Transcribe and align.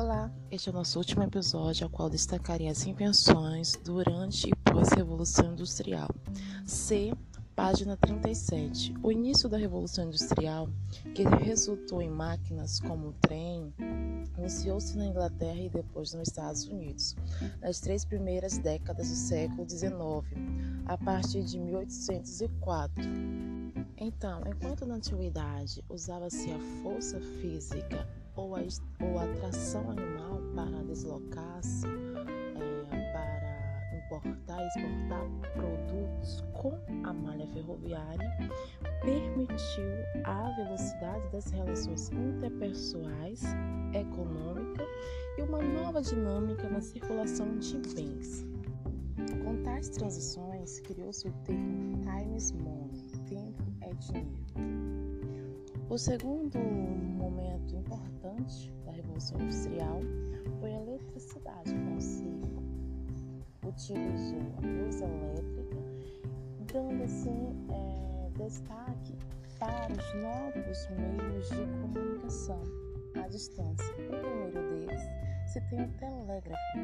Olá, 0.00 0.32
este 0.50 0.66
é 0.66 0.72
o 0.72 0.74
nosso 0.74 0.98
último 0.98 1.22
episódio, 1.22 1.84
ao 1.84 1.90
qual 1.90 2.08
destacarei 2.08 2.68
as 2.68 2.86
invenções 2.86 3.78
durante 3.84 4.48
e 4.48 4.56
pós-revolução 4.64 5.52
industrial. 5.52 6.08
C, 6.64 7.12
página 7.54 7.98
37. 7.98 8.94
O 9.02 9.12
início 9.12 9.46
da 9.46 9.58
revolução 9.58 10.06
industrial, 10.06 10.70
que 11.14 11.22
resultou 11.22 12.00
em 12.00 12.08
máquinas 12.08 12.80
como 12.80 13.08
o 13.08 13.12
trem, 13.20 13.74
iniciou-se 14.38 14.96
na 14.96 15.04
Inglaterra 15.04 15.60
e 15.60 15.68
depois 15.68 16.14
nos 16.14 16.28
Estados 16.28 16.64
Unidos, 16.64 17.14
nas 17.60 17.78
três 17.78 18.02
primeiras 18.02 18.56
décadas 18.56 19.10
do 19.10 19.16
século 19.16 19.68
XIX, 19.68 19.92
a 20.86 20.96
partir 20.96 21.44
de 21.44 21.58
1804. 21.58 23.04
Então, 23.98 24.40
enquanto 24.46 24.86
na 24.86 24.94
antiguidade 24.94 25.84
usava-se 25.90 26.50
a 26.50 26.58
força 26.82 27.20
física 27.20 28.08
ou 28.40 28.56
a, 28.56 28.60
ou 28.60 29.18
a 29.18 29.26
tração 29.36 29.90
animal 29.90 30.40
para 30.54 30.82
deslocar-se, 30.84 31.86
é, 31.86 33.12
para 33.12 33.96
importar 33.98 34.62
e 34.62 34.66
exportar 34.68 35.52
produtos 35.52 36.44
com 36.54 36.72
a 37.04 37.12
malha 37.12 37.46
ferroviária, 37.48 38.30
permitiu 39.02 40.24
a 40.24 40.50
velocidade 40.56 41.28
das 41.30 41.50
relações 41.50 42.10
interpessoais, 42.10 43.42
econômica 43.92 44.86
e 45.36 45.42
uma 45.42 45.60
nova 45.60 46.00
dinâmica 46.00 46.68
na 46.68 46.80
circulação 46.80 47.58
de 47.58 47.76
bens. 47.94 48.46
Com 49.44 49.62
tais 49.62 49.90
transições, 49.90 50.80
criou-se 50.80 51.28
o 51.28 51.32
termo 51.44 51.98
time 51.98 52.36
is 52.36 52.52
money, 52.52 53.04
tempo 53.28 53.62
é 53.82 53.92
dinheiro. 53.94 55.09
O 55.90 55.98
segundo 55.98 56.56
momento 56.56 57.74
importante 57.74 58.72
da 58.86 58.92
Revolução 58.92 59.40
Industrial 59.40 59.98
foi 60.60 60.72
a 60.72 60.82
eletricidade, 60.82 61.74
quando 61.74 62.00
se 62.00 62.22
utilizou 63.66 64.38
a 64.58 64.66
luz 64.68 65.00
elétrica, 65.00 65.76
dando 66.72 67.02
assim 67.02 67.66
é, 67.72 68.30
destaque 68.38 69.18
para 69.58 69.90
os 69.90 70.14
novos 70.14 70.88
meios 70.90 71.48
de 71.48 71.66
comunicação 71.82 72.62
à 73.20 73.26
distância. 73.26 73.92
O 73.92 74.06
primeiro 74.06 74.70
deles 74.70 75.02
se 75.46 75.60
tem 75.70 75.82
o 75.82 75.88
telégrafo, 75.94 76.78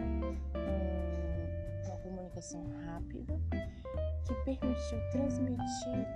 uma 1.87 1.97
comunicação 1.99 2.65
rápida 2.87 3.39
que 4.27 4.35
permitiu 4.45 4.99
transmitir 5.13 6.09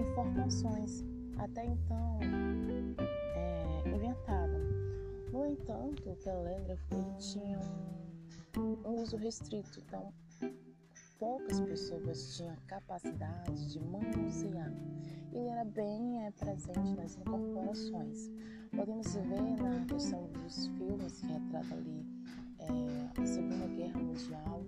informações 0.00 1.04
até 1.38 1.64
então 1.64 2.18
é, 3.36 3.88
inventado. 3.88 4.58
No 5.32 5.46
entanto, 5.46 6.10
o 6.10 6.16
telégrafo 6.16 7.16
tinha 7.18 7.58
um, 8.56 8.88
um 8.88 9.02
uso 9.02 9.16
restrito, 9.16 9.80
então 9.80 10.12
poucas 11.18 11.60
pessoas 11.60 12.36
tinham 12.36 12.56
capacidade 12.66 13.72
de 13.72 13.80
manusear. 13.80 14.72
Ele 15.32 15.48
era 15.48 15.64
bem 15.64 16.26
é, 16.26 16.30
presente 16.32 16.96
nas 16.96 17.16
incorporações. 17.16 18.30
Podemos 18.74 19.14
ver 19.14 19.62
na 19.62 19.84
questão 19.86 20.28
dos 20.32 20.66
filmes 20.68 21.20
que 21.20 21.26
retrata 21.26 21.74
ali 21.74 22.06
é, 22.58 23.20
a 23.20 23.26
Segunda 23.26 23.66
Guerra 23.66 24.00
Mundial 24.00 24.64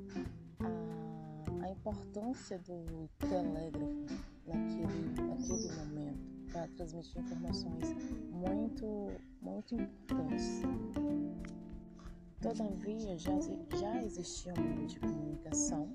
a, 0.60 1.66
a 1.66 1.70
importância 1.70 2.58
do 2.58 3.08
telégrafo 3.18 4.06
naquele, 4.46 5.28
naquele 5.28 5.72
momento 5.76 6.29
transmitir 6.80 7.20
informações 7.20 7.94
muito, 8.30 9.08
muito 9.42 9.74
importantes. 9.74 10.62
Todavia, 12.40 13.18
já, 13.18 13.32
já 13.78 14.02
existia 14.02 14.54
um 14.54 14.62
meio 14.62 14.86
de 14.86 14.98
comunicação, 14.98 15.92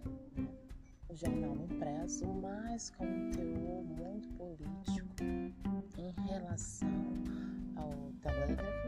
o 1.10 1.16
jornal 1.16 1.56
impresso, 1.56 2.28
mas 2.28 2.92
com 2.92 3.04
um 3.04 3.32
teor 3.32 3.84
muito 3.84 4.30
político 4.36 5.24
em 5.98 6.14
relação 6.28 6.88
ao 7.78 8.12
telégrafo. 8.22 8.88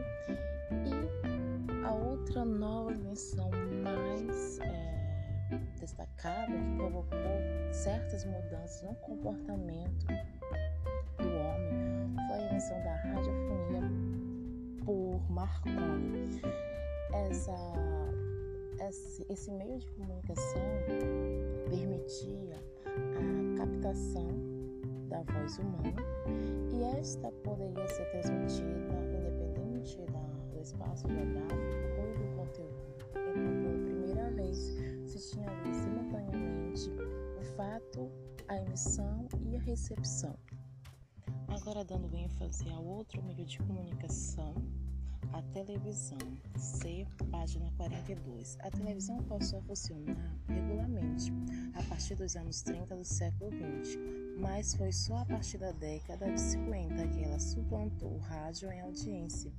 E 0.70 1.84
a 1.84 1.92
outra 1.92 2.44
nova 2.44 2.92
invenção 2.92 3.50
mais 3.82 4.60
é, 4.60 5.58
destacada 5.80 6.52
que 6.52 6.76
provocou 6.76 7.72
certas 7.72 8.24
mudanças 8.24 8.82
no 8.82 8.94
comportamento 8.96 10.06
por 15.18 15.30
Marconi. 15.30 16.40
Essa, 17.12 17.56
esse, 18.88 19.26
esse 19.28 19.50
meio 19.50 19.78
de 19.78 19.90
comunicação 19.92 20.62
permitia 21.68 22.56
a 22.86 23.58
captação 23.58 24.28
da 25.08 25.22
voz 25.22 25.58
humana 25.58 25.94
e 26.72 26.82
esta 26.98 27.30
poderia 27.44 27.86
ser 27.88 28.04
transmitida 28.10 28.78
independente 29.16 29.98
da, 30.12 30.20
do 30.52 30.60
espaço 30.60 31.08
geográfico 31.08 31.58
ou 31.98 32.12
do 32.14 32.36
conteúdo. 32.36 32.88
Então, 33.10 33.62
pela 33.62 33.84
primeira 33.84 34.30
vez, 34.32 34.56
se 35.06 35.32
tinha 35.32 35.48
simultaneamente 35.72 36.90
o 37.40 37.44
fato, 37.56 38.10
a 38.48 38.56
emissão 38.58 39.26
e 39.46 39.56
a 39.56 39.60
recepção. 39.60 40.36
Agora 41.48 41.82
dando 41.82 42.14
ênfase 42.14 42.68
ao 42.70 42.84
outro 42.84 43.22
meio 43.22 43.44
de 43.44 43.58
comunicação, 43.58 44.54
a 45.32 45.42
televisão. 45.52 46.18
C, 46.56 47.06
página 47.30 47.70
42. 47.76 48.58
A 48.60 48.70
televisão 48.70 49.22
passou 49.24 49.60
a 49.60 49.62
funcionar 49.62 50.36
regularmente 50.48 51.32
a 51.74 51.82
partir 51.84 52.14
dos 52.16 52.36
anos 52.36 52.62
30 52.62 52.96
do 52.96 53.04
século 53.04 53.50
XX, 53.50 53.98
mas 54.40 54.74
foi 54.74 54.92
só 54.92 55.18
a 55.18 55.24
partir 55.24 55.58
da 55.58 55.72
década 55.72 56.30
de 56.30 56.40
50 56.40 57.08
que 57.08 57.24
ela 57.24 57.38
suplantou 57.38 58.14
o 58.14 58.18
rádio 58.18 58.70
em 58.70 58.80
audiência. 58.80 59.52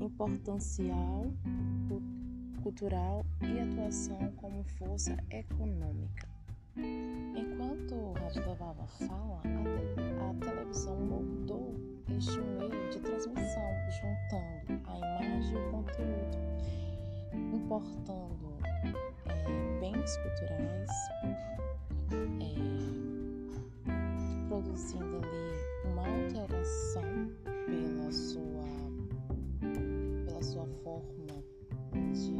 Importancial, 0.00 1.26
cultural 2.62 3.24
e 3.42 3.60
atuação 3.60 4.32
como 4.36 4.64
força 4.64 5.16
econômica. 5.30 6.28
Enquanto 6.76 7.94
o 7.94 8.12
rádio 8.12 8.46
levava 8.48 8.86
fala, 8.86 9.40
a, 9.40 9.42
te 9.42 10.48
a 10.50 10.52
televisão 10.52 11.00
moldou 11.00 11.74
este 12.16 12.32
de 12.32 12.55
transmissão, 13.26 13.62
juntando 13.90 14.80
a 14.86 14.98
imagem 14.98 15.52
e 15.52 15.56
o 15.56 15.70
conteúdo, 15.70 16.38
importando 17.54 18.56
é, 19.26 19.80
bens 19.80 20.16
culturais, 20.18 20.90
é, 22.40 22.54
produzindo 24.48 25.16
ali 25.16 25.54
uma 25.84 26.06
alteração 26.06 27.02
pela 27.66 28.12
sua, 28.12 28.66
pela 30.24 30.42
sua 30.42 30.66
forma 30.82 31.42
de 32.12 32.36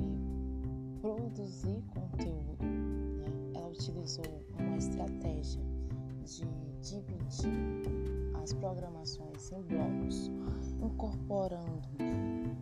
produzir 1.01 1.83
conteúdo 1.95 2.47
utilizou 3.77 4.25
uma 4.59 4.77
estratégia 4.79 5.63
de 6.25 6.47
dividir 6.81 7.53
as 8.43 8.53
programações 8.55 9.53
em 9.53 9.63
blocos, 9.63 10.31
incorporando 10.81 11.89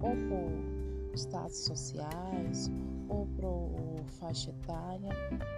ou 0.00 0.16
por 0.28 1.16
status 1.16 1.64
sociais 1.64 2.70
ou 3.08 3.26
por 3.38 4.04
faixa 4.06 4.50
etária, 4.50 5.10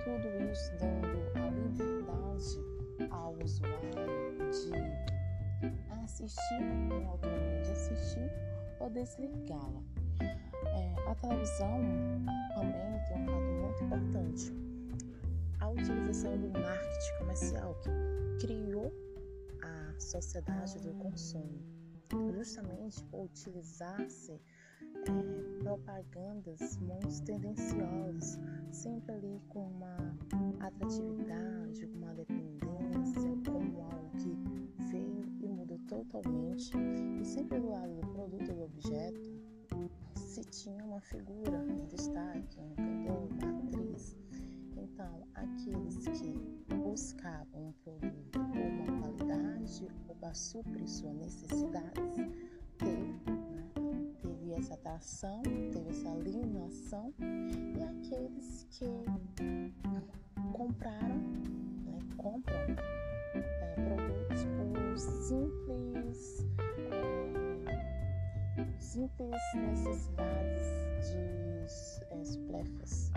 tudo 0.05 0.29
isso 0.51 0.73
dando 0.79 1.07
a 1.39 1.51
liberdade 1.51 3.11
ao 3.11 3.35
usuário 3.43 4.51
de 4.51 6.03
assistir, 6.03 6.63
em 6.63 7.05
autonomia 7.07 7.63
de 7.63 7.73
assistir 7.73 8.31
ou 8.81 8.91
desligá-la. 8.91 9.83
É, 10.21 11.11
a 11.11 11.15
televisão 11.15 11.81
também 12.55 13.01
tem 13.09 13.23
um 13.23 13.27
fato 13.27 13.41
muito 13.41 13.85
importante 13.85 14.67
a 15.61 15.69
utilização 15.71 16.37
do 16.39 16.49
marketing 16.49 17.19
comercial 17.19 17.75
que 17.83 18.47
criou 18.47 18.93
a 19.63 19.99
sociedade 19.99 20.79
do 20.81 20.93
consumo, 20.95 21.59
justamente 22.33 23.03
por 23.05 23.25
utilizar-se 23.25 24.33
é, 24.33 25.63
propagandas 25.63 26.77
muito 26.79 27.23
tendenciosas, 27.25 28.39
sempre 28.71 29.15
ali 29.15 29.41
com 29.49 29.69
uma 29.69 30.17
atratividade, 30.61 31.87
com 31.87 31.99
uma 31.99 32.15
dependência, 32.15 33.31
como 33.51 33.83
algo 33.83 34.11
que 34.19 34.37
veio 34.91 35.23
e 35.41 35.49
mudou 35.49 35.79
totalmente, 35.89 36.73
e 37.21 37.25
sempre 37.25 37.59
do 37.59 37.71
lado 37.71 37.95
do 37.95 38.07
produto 38.09 38.51
e 38.51 38.55
do 38.55 38.63
objeto 38.63 39.37
se 40.15 40.45
tinha 40.45 40.85
uma 40.85 41.01
figura 41.01 41.65
em 41.69 41.87
destaque, 41.87 42.61
um 42.61 42.75
cantor, 42.75 43.29
uma 43.43 43.59
atriz, 43.61 44.17
então, 44.97 45.29
aqueles 45.35 46.09
que 46.09 46.33
buscavam 46.75 47.69
um 47.69 47.73
produto 47.73 48.16
ou 48.16 48.16
para 50.27 50.35
suprir 50.35 50.89
suas 50.89 51.15
necessidades, 51.15 52.17
teve 52.79 52.97
né, 54.45 54.57
essa 54.59 54.75
atração, 54.75 55.41
teve 55.73 55.89
essa 55.91 56.11
alienação, 56.11 57.15
e 57.21 57.81
aqueles 57.81 58.67
que 58.71 58.87
compraram, 60.53 61.17
né, 61.85 61.99
compram 62.17 62.57
é, 63.35 63.75
produtos 63.85 64.45
por 64.57 64.99
simples, 64.99 66.45
é, 67.69 68.81
simples 68.81 69.41
necessidades 69.55 70.67
de 71.09 71.21
é, 72.11 72.25
supléfuas. 72.25 73.13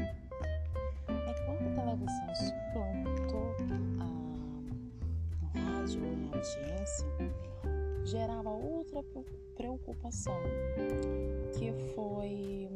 Rádio 6.39 6.62
a 6.62 6.71
audiência, 6.71 7.07
gerava 8.06 8.50
outra 8.50 9.03
preocupação, 9.56 10.41
que 11.53 11.74
foi 11.94 12.69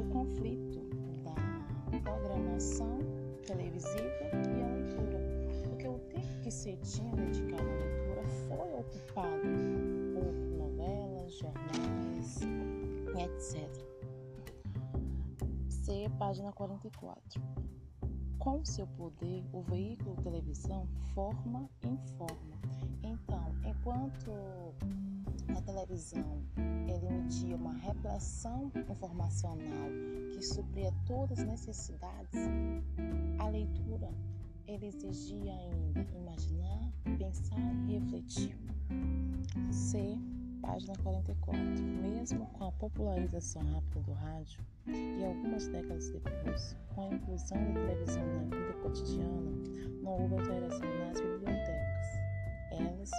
o 0.00 0.12
conflito 0.12 0.80
da 1.22 2.00
programação 2.00 2.98
televisiva 3.46 4.24
e 4.32 4.62
a 4.62 4.66
leitura. 4.74 5.20
Porque 5.68 5.88
o 5.88 5.98
tempo 6.10 6.42
que 6.42 6.50
se 6.50 6.76
tinha 6.78 7.14
dedicado 7.14 7.62
à 7.62 7.74
leitura 7.74 8.22
foi 8.48 8.74
ocupado 8.80 9.42
por 10.14 10.32
novelas, 10.58 11.32
jornais, 11.32 12.40
etc. 13.16 13.70
C, 15.68 16.10
página 16.18 16.52
44. 16.52 17.40
Com 18.38 18.64
seu 18.64 18.86
poder, 18.86 19.44
o 19.52 19.62
veículo 19.62 20.16
televisão 20.22 20.86
forma 21.14 21.68
e 21.82 21.88
informa. 21.88 22.58
Então, 23.02 23.44
enquanto 23.64 24.30
a 25.56 25.60
televisão 25.62 26.42
ele 26.86 27.06
emitia 27.06 27.56
uma 27.56 27.72
repressão 27.74 28.70
informacional 28.88 29.90
que 30.32 30.42
supria 30.42 30.92
todas 31.06 31.40
as 31.40 31.46
necessidades, 31.46 32.40
a 33.38 33.48
leitura 33.48 34.10
ele 34.66 34.86
exigia 34.86 35.54
ainda 35.54 36.06
imaginar, 36.14 36.92
pensar 37.18 37.74
e 37.88 37.98
refletir. 37.98 38.56
C, 39.70 40.18
página 40.60 40.94
44. 41.02 41.58
Mesmo 41.58 42.46
com 42.46 42.64
a 42.64 42.72
popularização 42.72 43.62
rápida 43.72 44.00
do 44.00 44.12
rádio 44.12 44.60
e 44.86 45.24
algumas 45.24 45.68
décadas 45.68 46.10
depois, 46.10 46.76
com 46.94 47.02
a 47.02 47.14
inclusão 47.14 47.58
da 47.72 47.80
televisão 47.80 48.26
na 48.26 48.56
vida 48.56 48.72
cotidiana, 48.82 49.50
não 50.02 50.12
houve 50.12 50.34
alteração 50.34 50.88
nas 51.06 51.20
bibliotecas. 51.20 51.88
Elas 52.70 53.10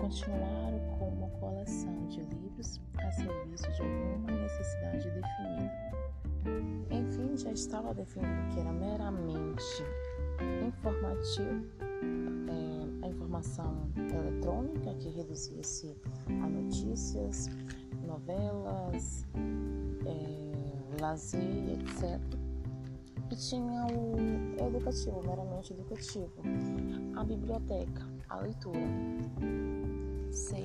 continuaram 0.00 0.78
com 0.98 1.08
uma 1.08 1.28
coleção 1.40 2.06
de 2.08 2.20
livros 2.20 2.80
a 2.98 3.10
serviço 3.12 3.70
de 3.72 3.82
alguma 3.82 4.30
necessidade 4.30 5.10
definida. 5.10 5.92
Enfim, 6.90 7.36
já 7.36 7.52
estava 7.52 7.94
definido 7.94 8.52
que 8.52 8.60
era 8.60 8.72
meramente 8.72 9.82
informativo 10.66 11.66
é, 12.48 13.06
a 13.06 13.08
informação 13.08 13.90
eletrônica, 13.96 14.94
que 14.94 15.08
reduzia-se 15.08 15.96
a 16.42 16.48
notícias, 16.48 17.48
novelas, 18.06 19.26
é, 20.06 21.00
lazer, 21.00 21.78
etc. 21.80 22.20
E 23.30 23.36
tinha 23.36 23.86
o 23.86 24.66
educativo, 24.66 25.22
meramente 25.26 25.72
educativo, 25.72 26.32
a 27.16 27.24
biblioteca, 27.24 28.06
a 28.28 28.40
leitura. 28.40 28.78
C, 30.30 30.62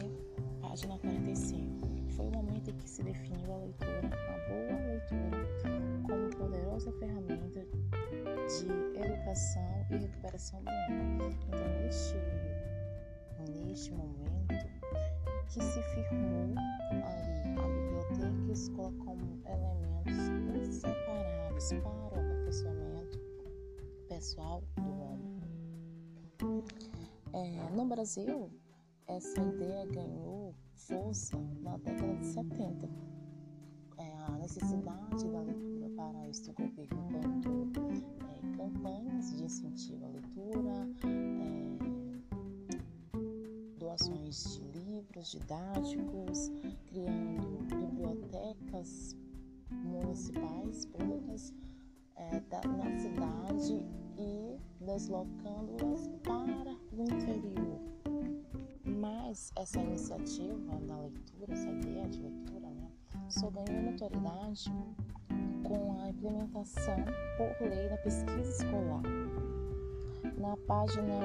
página 0.61 0.97
45. 0.99 1.87
Foi 2.09 2.27
o 2.27 2.31
momento 2.31 2.69
em 2.69 2.73
que 2.73 2.89
se 2.89 3.03
definiu 3.03 3.53
a 3.53 3.57
leitura, 3.57 4.01
a 4.03 4.49
boa 4.49 4.81
leitura, 4.87 6.03
como 6.07 6.29
poderosa 6.37 6.91
ferramenta 6.93 7.65
de 8.47 8.99
educação 8.99 9.85
e 9.91 9.97
recuperação 9.97 10.61
do 10.61 10.69
homem. 10.69 11.29
Então, 11.47 11.83
neste, 11.83 12.15
neste 13.65 13.91
momento 13.93 14.26
que 15.47 15.63
se 15.63 15.81
firmou 15.81 16.53
ali 17.03 17.57
a 17.57 17.67
biblioteca 17.67 18.45
e 18.45 18.49
a 18.49 18.53
escola 18.53 18.91
como 18.99 19.41
elementos 19.45 20.29
inseparáveis 20.55 21.69
para 21.73 21.89
o 21.89 22.07
aperfeiçoamento 22.07 23.19
pessoal 24.09 24.63
do 24.75 25.01
homem. 25.01 25.41
É, 27.33 27.69
no 27.75 27.85
Brasil, 27.85 28.51
essa 29.07 29.41
ideia 29.41 29.85
ganhou 29.85 30.53
força 30.75 31.37
na 31.61 31.77
década 31.77 32.15
de 32.15 32.25
70. 32.25 32.89
É, 33.97 34.17
a 34.25 34.31
necessidade 34.31 35.29
da 35.29 35.41
leitura 35.41 35.89
para 35.95 36.29
isso 36.29 36.51
o 36.51 36.53
governo 36.53 37.71
é, 38.21 38.57
campanhas 38.57 39.31
de 39.35 39.43
incentivo 39.43 40.05
à 40.05 40.09
leitura, 40.09 40.87
é, 41.05 41.77
doações 43.79 44.59
de 44.59 44.66
livros 45.17 45.31
didáticos, 45.31 46.51
criando 46.85 47.65
bibliotecas 47.65 49.15
municipais 49.71 50.85
públicas 50.85 51.53
é, 52.15 52.39
da, 52.41 52.61
na 52.61 52.99
cidade 52.99 53.83
e 54.17 54.59
deslocando-as 54.79 56.07
para 56.23 56.75
o 56.93 57.03
interior. 57.03 57.79
Mas 58.85 59.51
essa 59.55 59.79
iniciativa 59.79 60.79
da 60.81 60.99
leitura, 60.99 61.53
essa 61.53 61.69
ideia 61.69 62.07
de 62.07 62.21
leitura, 62.21 62.69
né, 62.69 62.91
só 63.29 63.49
ganhou 63.49 63.91
notoriedade 63.91 64.71
com 65.63 65.99
a 65.99 66.09
implementação 66.09 66.97
por 67.37 67.67
lei 67.67 67.89
da 67.89 67.97
pesquisa 67.97 68.63
escolar. 68.63 69.01
Na 70.37 70.55
página 70.67 71.19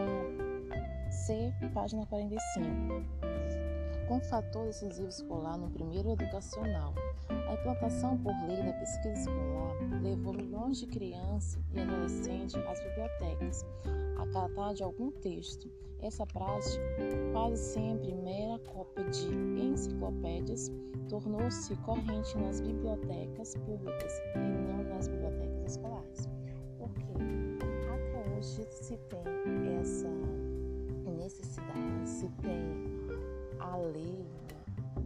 C, 1.10 1.52
página 1.74 2.06
45. 2.06 3.31
Com 4.08 4.20
fator 4.20 4.66
decisivo 4.66 5.08
escolar 5.08 5.56
no 5.56 5.70
primeiro 5.70 6.10
educacional, 6.10 6.92
a 7.28 7.54
implantação 7.54 8.18
por 8.18 8.34
lei 8.46 8.62
da 8.62 8.72
pesquisa 8.72 9.20
escolar 9.20 9.76
levou 10.02 10.32
milhões 10.34 10.78
de 10.78 10.86
crianças 10.86 11.58
e 11.72 11.80
adolescentes 11.80 12.54
às 12.56 12.80
bibliotecas 12.82 13.64
a 14.18 14.26
tratar 14.26 14.74
de 14.74 14.82
algum 14.82 15.10
texto. 15.12 15.70
Essa 16.00 16.26
prática, 16.26 16.82
quase 17.32 17.62
sempre 17.62 18.12
mera 18.12 18.58
cópia 18.58 19.04
de 19.04 19.28
enciclopédias, 19.60 20.70
tornou-se 21.08 21.74
corrente 21.76 22.36
nas 22.38 22.60
bibliotecas 22.60 23.54
públicas 23.54 24.20
e 24.34 24.38
não 24.38 24.82
nas 24.84 25.06
bibliotecas 25.06 25.72
escolares. 25.72 26.28
Porque 26.76 27.04
até 27.88 28.36
hoje 28.36 28.66
se 28.68 28.96
tem 28.96 29.78
essa 29.80 30.08
necessidade, 31.06 32.08
se 32.08 32.28
tem 32.42 32.91
a 33.62 33.76
lei, 33.76 34.26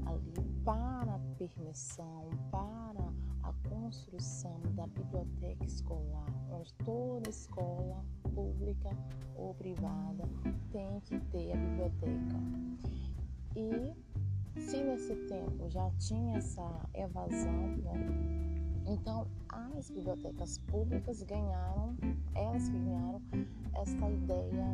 a 0.06 0.12
lei 0.12 0.46
para 0.64 1.14
a 1.14 1.20
permissão, 1.36 2.30
para 2.50 3.12
a 3.42 3.52
construção 3.68 4.58
da 4.74 4.86
biblioteca 4.86 5.64
escolar, 5.66 6.26
onde 6.50 6.72
toda 6.84 7.28
escola 7.28 8.02
pública 8.34 8.90
ou 9.36 9.54
privada 9.54 10.24
tem 10.72 11.00
que 11.00 11.20
ter 11.30 11.52
a 11.52 11.56
biblioteca. 11.56 12.36
E 13.54 14.60
se 14.60 14.82
nesse 14.82 15.14
tempo 15.26 15.68
já 15.68 15.90
tinha 15.98 16.38
essa 16.38 16.66
evasão, 16.94 17.76
né? 17.84 17.92
então 18.86 19.26
as 19.50 19.90
bibliotecas 19.90 20.58
públicas 20.58 21.22
ganharam, 21.22 21.94
elas 22.34 22.68
ganharam 22.70 23.20
essa 23.74 24.08
ideia 24.10 24.66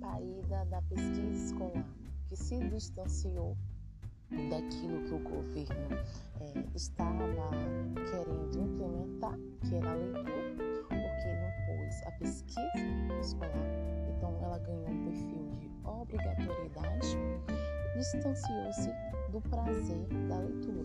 parida 0.00 0.64
da 0.66 0.80
pesquisa 0.82 1.44
escolar, 1.44 1.86
que 2.34 2.42
se 2.42 2.58
distanciou 2.68 3.56
daquilo 4.50 5.04
que 5.04 5.14
o 5.14 5.18
governo 5.20 5.96
é, 6.40 6.64
estava 6.74 7.22
querendo 8.10 8.58
implementar, 8.58 9.38
que 9.60 9.76
era 9.76 9.92
a 9.92 9.94
leitura, 9.94 10.56
porque 10.88 11.28
ele 11.28 11.78
impôs 11.78 12.02
a 12.06 12.10
pesquisa 12.18 13.20
escolar, 13.20 13.52
então 14.08 14.36
ela 14.42 14.58
ganhou 14.58 14.88
um 14.88 15.04
perfil 15.04 15.48
de 15.52 15.70
obrigatoriedade 15.84 17.16
distanciou-se 17.96 18.90
do 19.30 19.40
prazer 19.42 20.08
da 20.28 20.38
leitura. 20.38 20.84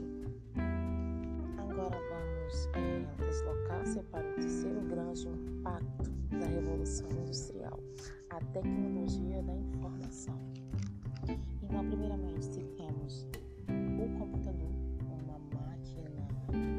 Agora 1.58 1.98
vamos 2.10 2.70
é, 2.76 3.26
deslocar-se 3.26 4.04
para 4.04 4.30
o 4.30 4.34
terceiro 4.36 4.82
grande 4.82 5.28
impacto 5.28 6.12
da 6.30 6.46
Revolução 6.46 7.10
Industrial, 7.10 7.80
a 8.30 8.40
tecnologia 8.54 9.42
da 9.42 9.56
informação. 9.56 10.59
Temos 12.40 13.28
o 13.68 14.18
computador, 14.18 14.72
uma 15.26 15.38
máquina 15.54 16.26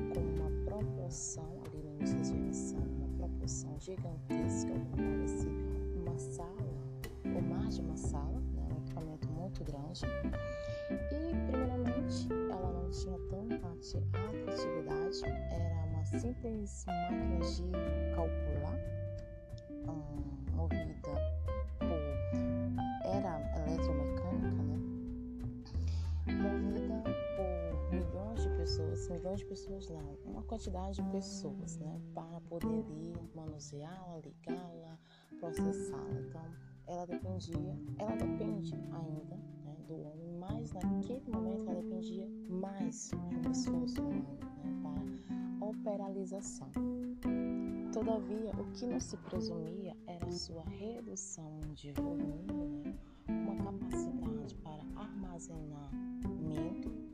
com 0.09 0.19
uma 0.19 0.65
proporção, 0.65 1.61
ali 1.67 1.83
no 1.83 1.99
geração, 2.07 2.79
uma 2.79 3.09
proporção 3.19 3.79
gigantesca, 3.79 4.73
parece 4.97 5.49
uma 5.97 6.19
sala, 6.19 6.57
ou 7.27 7.43
mais 7.43 7.75
de 7.75 7.83
uma 7.83 7.97
sala, 7.99 8.41
né, 8.55 8.69
um 8.73 8.79
equipamento 8.79 9.29
muito 9.29 9.63
grande. 9.65 10.07
E, 10.91 11.51
primeiramente, 11.51 12.27
ela 12.51 12.73
não 12.73 12.89
tinha 12.89 13.19
tanta 13.29 13.69
Antigamente, 13.69 13.99
a 14.15 14.33
criatividade 14.33 15.25
era 15.53 15.85
uma 15.91 16.05
simples 16.07 16.87
máquina 16.87 17.57
de 17.57 17.65
calcular, 18.15 18.79
hum, 19.87 20.57
movida 20.57 21.40
milhões 29.21 29.41
de 29.41 29.47
pessoas 29.47 29.89
não, 29.91 30.17
uma 30.25 30.43
quantidade 30.45 30.97
de 30.97 31.03
pessoas, 31.11 31.77
né? 31.77 32.01
Para 32.15 32.41
poder 32.41 32.87
manuseá-la, 33.35 34.19
ligá-la, 34.19 34.99
processá-la. 35.39 36.21
Então, 36.21 36.43
ela 36.87 37.05
dependia, 37.07 37.79
ela 37.99 38.17
depende 38.17 38.75
ainda 38.75 39.37
né, 39.63 39.77
do 39.87 40.07
homem, 40.07 40.33
mas 40.39 40.73
naquele 40.73 41.31
momento 41.31 41.69
ela 41.69 41.83
dependia 41.83 42.27
mais 42.49 43.11
de 43.11 43.17
um 43.47 43.51
esforço 43.51 44.01
humano 44.01 44.39
né, 44.65 44.73
para 44.83 45.05
operalização. 45.67 46.71
Todavia, 47.93 48.53
o 48.53 48.65
que 48.73 48.87
não 48.87 49.01
se 49.01 49.19
presumia 49.19 49.95
era 50.07 50.31
sua 50.31 50.65
redução 50.65 51.61
de 51.75 51.93
volume, 51.93 52.83
né, 52.83 52.99
uma 53.29 53.55
capacidade 53.57 54.55
para 54.57 54.83
armazenamento 54.97 57.10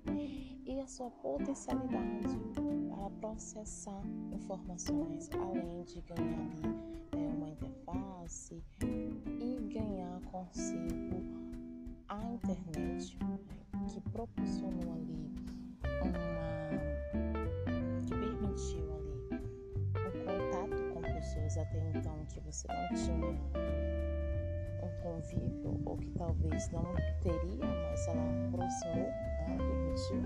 e 0.66 0.80
a 0.80 0.86
sua 0.86 1.10
potencialidade 1.10 2.36
para 2.88 3.10
processar 3.20 4.02
informações, 4.32 5.30
além 5.32 5.84
de 5.84 6.00
ganhar 6.02 6.40
ali, 6.40 6.76
é, 7.12 7.28
uma 7.36 7.48
interface 7.48 8.62
ganhar 9.76 10.20
consigo 10.22 11.22
a 12.08 12.24
internet 12.32 13.18
que 13.88 14.00
proporcionou 14.10 14.94
ali 14.94 15.34
uma 16.00 16.26
que 18.06 18.14
permitiu 18.14 18.94
ali 18.94 19.28
um 19.92 20.12
contato 20.24 20.94
com 20.94 21.02
pessoas 21.02 21.58
até 21.58 21.78
então 21.90 22.24
que 22.32 22.40
você 22.40 22.66
não 22.68 22.88
tinha 22.94 23.28
um 24.82 25.02
convívio 25.02 25.78
ou 25.84 25.98
que 25.98 26.10
talvez 26.12 26.70
não 26.70 26.94
teria, 27.20 27.66
mas 27.66 28.08
ela 28.08 28.46
aproximou, 28.48 29.12
permitiu. 29.56 30.22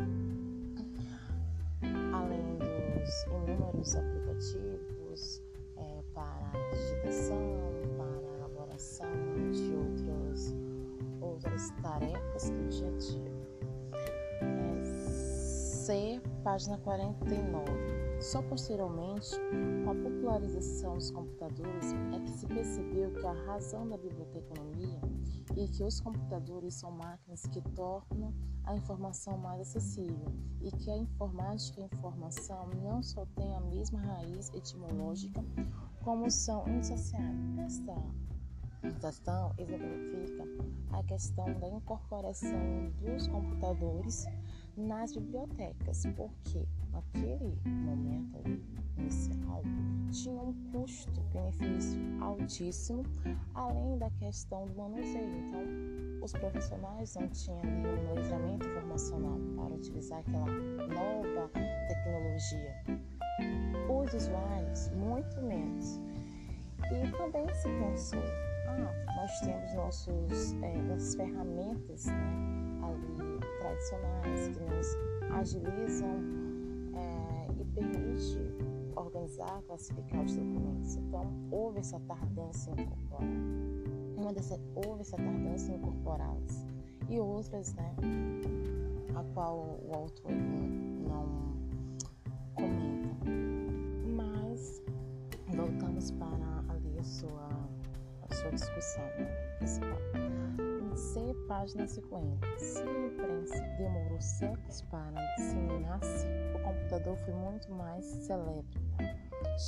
Além 2.13 2.59
dos 2.59 3.25
inúmeros 3.25 3.97
aplicativos 3.97 5.43
é, 5.77 6.03
para 6.15 6.53
digitação, 6.71 7.71
de 9.53 9.75
outras, 9.75 10.55
outras 11.21 11.71
tarefas 11.83 12.51
do 12.51 12.69
dia 12.69 12.89
a 12.89 12.99
dia. 12.99 13.33
É, 14.43 14.85
C, 14.85 16.21
página 16.43 16.79
49. 16.79 17.71
Só 18.21 18.43
posteriormente, 18.43 19.31
com 19.85 19.91
a 19.91 19.95
popularização 19.95 20.95
dos 20.95 21.11
computadores, 21.11 21.95
é 22.15 22.21
que 22.21 22.31
se 22.31 22.47
percebeu 22.47 23.11
que 23.13 23.27
a 23.27 23.33
razão 23.33 23.89
da 23.89 23.97
biblioteconomia 23.97 25.01
e 25.57 25.67
que 25.69 25.83
os 25.83 26.01
computadores 26.01 26.75
são 26.75 26.91
máquinas 26.91 27.43
que 27.47 27.63
tornam 27.75 28.33
a 28.71 28.77
informação 28.77 29.37
mais 29.39 29.61
acessível 29.61 30.33
e 30.63 30.71
que 30.71 30.91
a 30.91 30.97
informática 30.97 31.81
e 31.81 31.83
a 31.83 31.87
informação 31.87 32.69
não 32.83 33.03
só 33.03 33.27
têm 33.35 33.55
a 33.57 33.61
mesma 33.61 34.01
raiz 34.01 34.53
etimológica, 34.55 35.45
como 36.03 36.31
são 36.31 36.69
indissociáveis. 36.69 37.81
Esta 38.83 39.01
questão 39.01 39.53
exemplifica 39.59 40.45
a 40.93 41.03
questão 41.03 41.53
da 41.59 41.69
incorporação 41.69 42.91
dos 43.01 43.27
computadores 43.29 44.27
nas 44.77 45.13
bibliotecas, 45.13 46.05
porque 46.17 46.67
naquele 46.93 47.59
momento 47.67 48.39
ali, 48.39 48.65
inicial 48.99 49.63
tinha 50.11 50.43
um 50.43 50.53
custo-benefício 50.73 52.01
altíssimo, 52.21 53.03
além 53.55 53.99
da 53.99 54.11
questão 54.11 54.67
do 54.67 54.75
manuseio. 54.77 55.39
Então, 55.47 56.10
os 56.21 56.33
profissionais 56.33 57.15
não 57.15 57.29
tinham 57.29 57.61
ali 57.61 58.07
um 58.07 58.15
letramento 58.15 58.67
informacional 58.67 59.39
para 59.57 59.75
utilizar 59.75 60.19
aquela 60.21 60.47
nova 60.47 61.51
tecnologia. 61.89 62.75
Os 63.89 64.15
usuários, 64.15 64.91
muito 64.91 65.41
menos. 65.43 66.01
E 66.93 67.11
também 67.17 67.47
se 67.55 67.69
pensou 67.69 68.23
ah, 68.67 69.15
nós 69.17 69.41
temos 69.41 69.75
nossos, 69.75 70.53
é, 70.63 70.83
nossas 70.83 71.15
ferramentas 71.15 72.07
né, 72.07 72.81
ali 72.83 73.41
tradicionais 73.59 74.49
que 74.49 74.61
nos 74.61 75.33
agilizam 75.33 76.21
é, 76.95 77.53
e 77.61 77.65
permite 77.65 78.39
organizar, 78.97 79.63
classificar 79.67 80.25
os 80.25 80.37
documentos. 80.37 80.97
Então, 80.97 81.33
houve 81.51 81.81
essa 81.81 81.99
tardância 82.01 82.71
em 82.71 82.83
incorporar. 82.83 83.70
Uma 84.21 84.33
dessas, 84.33 84.61
houve 84.75 85.01
essa 85.01 85.17
tardância 85.17 85.73
em 85.73 85.77
incorporá-las. 85.77 86.67
E 87.09 87.19
outras, 87.19 87.75
né, 87.75 87.95
a 89.17 89.25
qual 89.35 89.81
o 89.83 89.95
autor 89.95 90.31
não 90.31 91.57
comenta. 92.55 93.09
Mas 94.15 94.83
voltamos 95.49 96.11
para 96.13 96.65
ali 96.69 96.99
a 96.99 97.05
sua 97.05 97.49
sua 98.41 98.51
discussão 98.53 99.05
principal. 99.59 99.99
C, 100.95 101.35
página 101.49 101.87
50. 101.87 102.59
Se 102.59 102.83
a 102.83 103.07
imprensa 103.07 103.61
demorou 103.79 104.21
séculos 104.21 104.83
para 104.83 105.21
disseminar-se, 105.37 106.27
o 106.55 106.63
computador 106.63 107.17
foi 107.25 107.35
muito 107.35 107.73
mais 107.73 108.05
celebre, 108.05 108.79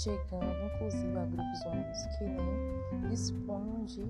chegando 0.03 0.75
inclusive 0.75 1.19
a 1.19 1.25
grupos 1.25 1.61
humanos 1.65 2.07
que 2.19 2.25
nem 2.25 3.09
dispunham 3.09 3.85
de 3.85 4.03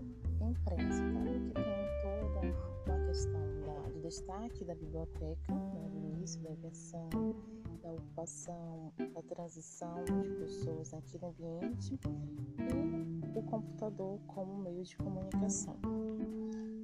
imprensa. 0.51 1.03
Então, 1.03 1.25
que 1.25 1.55
tem 1.55 2.55
toda 2.85 2.97
uma 2.99 3.07
questão 3.07 3.61
da, 3.67 3.89
do 3.91 4.01
destaque 4.01 4.65
da 4.65 4.75
biblioteca, 4.75 5.55
né, 5.55 5.89
do 5.91 6.17
início 6.17 6.41
da 6.43 6.51
invenção, 6.51 7.09
da 7.83 7.93
ocupação, 7.93 8.93
da 9.15 9.23
transição 9.23 10.05
de 10.05 10.31
pessoas 10.37 10.93
naquele 10.93 11.27
ambiente 11.27 11.99
e 12.59 13.39
o 13.39 13.43
computador 13.43 14.21
como 14.27 14.59
meio 14.59 14.85
de 14.85 14.97
comunicação. 14.97 15.77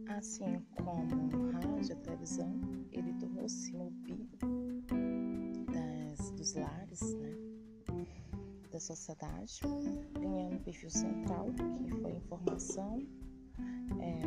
Assim 0.08 0.60
como 0.76 1.52
rádio, 1.52 1.94
a 1.94 2.00
televisão, 2.00 2.60
ele 2.92 3.12
tornou-se 3.14 3.72
no 3.72 3.92
das, 5.72 6.30
dos 6.32 6.54
lares, 6.54 7.14
né, 7.14 7.36
da 8.72 8.80
sociedade, 8.80 9.60
ganhando 10.14 10.56
um 10.56 10.58
perfil 10.58 10.90
central, 10.90 11.46
que 11.84 12.00
foi 12.00 12.12
informação, 12.12 13.06
é, 14.00 14.20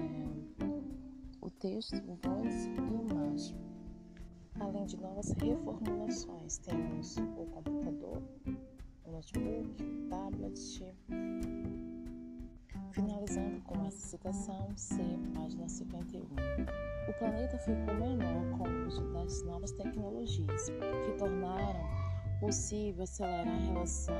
o 1.42 1.50
texto, 1.50 1.96
o 2.08 2.16
voz 2.28 2.66
e 2.66 3.14
imagem. 3.14 3.58
Além 4.60 4.86
de 4.86 4.98
novas 4.98 5.32
reformulações, 5.32 6.58
temos 6.60 7.18
o 7.18 7.46
computador, 7.46 8.22
o 9.06 9.12
notebook, 9.12 9.84
o 9.84 10.10
tablet, 10.10 10.84
Finalizando 12.92 13.62
com 13.62 13.86
essa 13.86 14.10
citação 14.10 14.68
C, 14.76 14.98
página 15.34 15.68
51. 15.68 16.24
O 16.26 17.14
planeta 17.18 17.58
ficou 17.58 17.96
menor 17.96 18.58
com 18.58 18.68
o 18.68 18.88
uso 18.88 19.02
das 19.14 19.44
novas 19.44 19.72
tecnologias, 19.72 20.70
que 20.70 21.18
tornaram 21.18 21.80
possível 22.42 23.04
acelerar 23.04 23.48
a 23.48 23.58
relação 23.60 24.16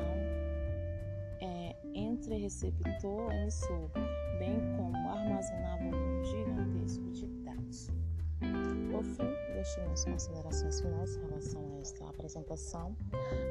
é, 1.42 1.76
entre 1.94 2.38
receptor 2.38 3.34
e 3.34 3.42
emissor, 3.42 3.92
bem 4.42 4.60
como 4.76 4.98
armazenar 5.08 5.78
volume 5.78 6.26
gigantesco 6.26 7.12
de 7.12 7.28
dados. 7.46 7.92
Por 8.92 9.04
fim, 9.04 9.32
deixo 9.54 9.80
as 9.82 10.04
considerações 10.04 10.82
finais 10.82 11.16
em 11.16 11.22
relação 11.28 11.62
a 11.72 11.80
esta 11.80 12.10
apresentação. 12.10 12.96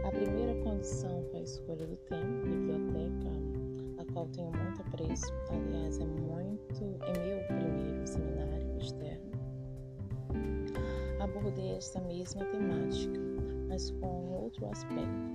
A 0.05 0.11
primeira 0.11 0.61
condição 0.65 1.23
foi 1.31 1.39
a 1.39 1.45
escolha 1.45 1.87
do 1.87 1.97
tema, 2.09 2.43
biblioteca, 2.43 3.31
qual 4.13 4.27
tenho 4.31 4.51
muito 4.51 4.83
apreço. 4.83 5.33
Aliás, 5.49 6.01
é 6.01 6.05
muito. 6.05 6.83
É 7.03 7.19
meu 7.21 7.47
primeiro 7.47 8.05
seminário 8.05 8.77
externo. 8.79 9.31
Abordei 11.21 11.77
esta 11.77 12.01
mesma 12.01 12.45
temática, 12.47 13.21
mas 13.71 13.91
com 13.93 14.33
outro 14.33 14.69
aspecto. 14.69 15.31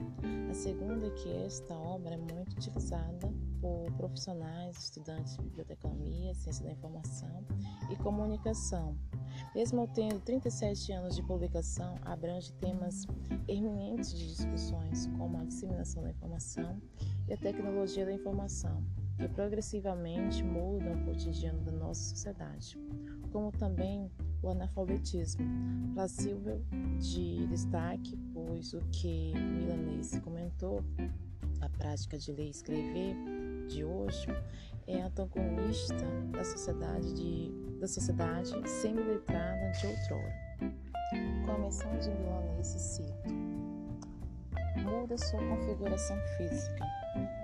A 0.52 0.54
segunda 0.54 1.08
é 1.08 1.10
que 1.12 1.32
esta 1.46 1.74
obra 1.74 2.14
é 2.14 2.18
muito 2.18 2.54
utilizada 2.54 3.34
por 3.62 3.90
profissionais, 3.94 4.78
estudantes 4.78 5.38
de 5.38 5.44
biblioteconomia, 5.44 6.36
ciência 6.36 6.66
da 6.66 6.72
informação 6.72 7.46
e 7.90 7.96
comunicação. 7.96 8.96
Mesmo 9.56 9.88
tendo 9.88 10.20
37 10.20 10.92
anos 10.92 11.16
de 11.16 11.24
publicação, 11.24 11.96
abrange 12.04 12.52
temas 12.54 13.08
eminentes 13.48 14.14
de 14.14 14.28
discussões 14.28 15.08
como 15.18 15.38
a 15.38 15.46
disseminação 15.46 16.04
da 16.04 16.10
informação 16.10 16.82
e 17.28 17.34
a 17.34 17.38
tecnologia 17.38 18.06
da 18.06 18.14
informação, 18.14 18.84
que 19.18 19.30
progressivamente 19.30 20.44
mudam 20.44 20.94
o 20.94 21.06
cotidiano 21.06 21.62
da 21.62 21.72
nossa 21.72 22.02
sociedade, 22.10 22.78
como 23.32 23.52
também 23.52 24.12
o 24.46 24.52
analfabetismo, 24.52 25.44
plausível 25.94 26.62
de 27.00 27.48
destaque, 27.48 28.16
pois 28.32 28.74
o 28.74 28.82
que 28.92 29.34
Milanese 29.34 30.22
comentou, 30.22 30.84
a 31.62 31.70
prática 31.70 32.18
de 32.18 32.32
ler 32.32 32.46
e 32.46 32.50
escrever 32.52 33.16
de 33.68 33.84
hoje 33.84 34.28
é 34.86 35.02
antagonista 35.02 36.06
da 36.32 36.44
sociedade, 36.44 37.14
de, 37.14 37.52
da 37.80 37.88
sociedade 37.88 38.52
semi-letrada 38.70 39.72
de 39.72 39.88
outrora. 39.88 40.36
Com 41.46 41.52
a 41.52 41.58
menção 41.58 41.98
de 41.98 42.10
Milanese, 42.12 42.80
cito: 42.80 43.30
muda 44.84 45.18
sua 45.18 45.40
configuração 45.40 46.18
física, 46.38 46.86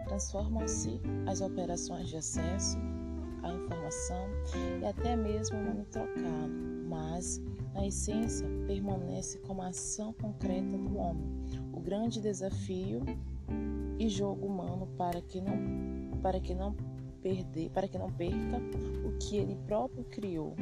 transformam-se 0.05 1.01
as 1.25 1.41
operações 1.41 2.10
de 2.10 2.17
acesso 2.17 2.77
à 3.43 3.51
informação 3.51 4.27
e 4.81 4.86
até 4.86 5.15
mesmo 5.15 5.57
o 5.57 5.63
nome 5.63 5.86
trocado, 5.86 6.51
mas 6.88 7.41
na 7.74 7.88
essência 7.88 8.48
permanece 8.67 9.39
como 9.39 9.62
a 9.62 9.67
ação 9.67 10.13
concreta 10.13 10.77
do 10.77 10.98
homem, 10.98 11.27
o 11.74 11.79
grande 11.79 12.19
desafio 12.21 13.01
e 14.00 14.10
jogo 14.10 14.48
humano 14.48 14.88
para 14.98 15.21
que 15.21 15.39
não 15.39 15.91
para 16.21 16.39
que 16.39 16.53
não 16.53 16.75
perder, 17.21 17.69
para 17.71 17.88
que 17.88 17.98
não 17.98 18.12
perca 18.12 18.57
o 19.05 19.17
que 19.17 19.38
ele 19.38 19.55
próprio 19.65 20.03
criou, 20.05 20.55